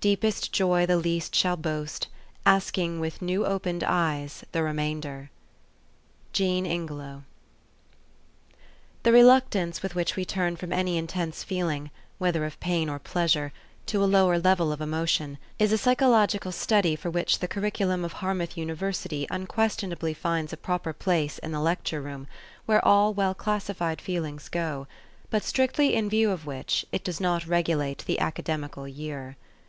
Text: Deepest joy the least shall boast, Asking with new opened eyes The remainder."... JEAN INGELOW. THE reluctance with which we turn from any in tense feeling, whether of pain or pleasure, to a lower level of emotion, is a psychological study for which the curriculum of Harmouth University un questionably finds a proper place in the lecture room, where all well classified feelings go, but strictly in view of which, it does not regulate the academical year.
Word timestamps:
Deepest 0.00 0.50
joy 0.50 0.84
the 0.86 0.96
least 0.96 1.34
shall 1.34 1.58
boast, 1.58 2.08
Asking 2.46 2.98
with 3.00 3.20
new 3.20 3.44
opened 3.44 3.84
eyes 3.84 4.42
The 4.50 4.62
remainder."... 4.64 5.30
JEAN 6.32 6.64
INGELOW. 6.64 7.22
THE 9.02 9.12
reluctance 9.12 9.82
with 9.82 9.94
which 9.94 10.16
we 10.16 10.24
turn 10.24 10.56
from 10.56 10.72
any 10.72 10.96
in 10.96 11.06
tense 11.06 11.44
feeling, 11.44 11.90
whether 12.18 12.46
of 12.46 12.58
pain 12.60 12.88
or 12.88 12.98
pleasure, 12.98 13.52
to 13.86 14.02
a 14.02 14.06
lower 14.08 14.38
level 14.40 14.72
of 14.72 14.80
emotion, 14.80 15.36
is 15.58 15.70
a 15.70 15.78
psychological 15.78 16.50
study 16.50 16.96
for 16.96 17.10
which 17.10 17.38
the 17.38 17.46
curriculum 17.46 18.02
of 18.02 18.14
Harmouth 18.14 18.56
University 18.56 19.28
un 19.28 19.46
questionably 19.46 20.14
finds 20.14 20.52
a 20.52 20.56
proper 20.56 20.92
place 20.94 21.38
in 21.40 21.52
the 21.52 21.60
lecture 21.60 22.00
room, 22.00 22.26
where 22.64 22.84
all 22.84 23.12
well 23.12 23.34
classified 23.34 24.00
feelings 24.00 24.48
go, 24.48 24.88
but 25.28 25.44
strictly 25.44 25.94
in 25.94 26.08
view 26.10 26.30
of 26.30 26.46
which, 26.46 26.86
it 26.90 27.04
does 27.04 27.20
not 27.20 27.46
regulate 27.46 27.98
the 28.06 28.18
academical 28.18 28.88
year. 28.88 29.36